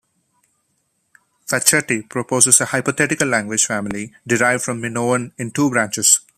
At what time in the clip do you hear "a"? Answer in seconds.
2.59-2.65